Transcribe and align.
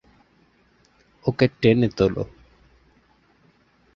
ওকে 1.25 1.45
টেনে 1.61 1.87
তোলো। 1.97 2.23